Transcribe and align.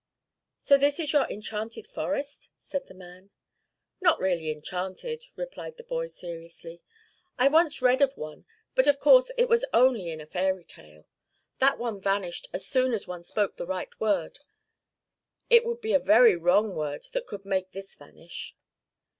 'So 0.57 0.79
this 0.79 0.99
is 0.99 1.13
your 1.13 1.29
enchanted 1.29 1.85
forest?' 1.85 2.49
said 2.57 2.87
the 2.87 2.93
man. 2.95 3.29
'Not 4.01 4.19
really 4.19 4.49
enchanted,' 4.51 5.27
replied 5.35 5.77
the 5.77 5.83
boy 5.83 6.07
seriously. 6.07 6.81
'I 7.37 7.49
once 7.49 7.83
read 7.83 8.01
of 8.01 8.17
one, 8.17 8.47
but 8.73 8.87
of 8.87 8.99
course 8.99 9.29
it 9.37 9.47
was 9.47 9.63
only 9.75 10.09
in 10.09 10.19
a 10.19 10.25
fairy 10.25 10.63
tale. 10.65 11.05
That 11.59 11.77
one 11.77 12.01
vanished 12.01 12.47
as 12.51 12.65
soon 12.65 12.95
as 12.95 13.05
one 13.07 13.23
spoke 13.23 13.57
the 13.57 13.67
right 13.67 13.93
word. 13.99 14.39
It 15.51 15.65
would 15.67 15.81
be 15.81 15.93
a 15.93 15.99
very 15.99 16.35
wrong 16.35 16.75
word 16.75 17.05
that 17.11 17.27
could 17.27 17.45
make 17.45 17.69
this 17.69 17.93
vanish.' 17.93 18.55